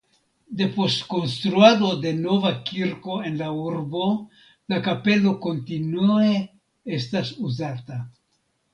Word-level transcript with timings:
Depost 0.59 1.03
konstruado 1.11 1.91
de 2.05 2.13
nova 2.23 2.53
kirko 2.71 3.19
en 3.31 3.39
la 3.43 3.51
urbo 3.67 4.09
la 4.75 4.83
kapelo 4.91 5.37
kontinuue 5.47 6.35
estas 7.01 7.35
uzata. 7.49 8.05